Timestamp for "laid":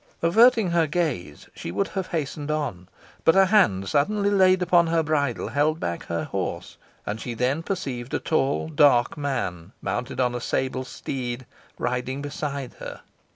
4.31-4.63